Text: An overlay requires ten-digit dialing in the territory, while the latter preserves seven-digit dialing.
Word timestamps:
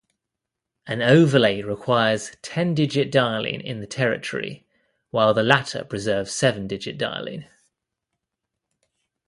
An 0.87 1.03
overlay 1.03 1.61
requires 1.61 2.31
ten-digit 2.41 3.11
dialing 3.11 3.61
in 3.61 3.81
the 3.81 3.85
territory, 3.85 4.65
while 5.11 5.31
the 5.35 5.43
latter 5.43 5.83
preserves 5.85 6.31
seven-digit 6.31 6.97
dialing. 6.97 7.45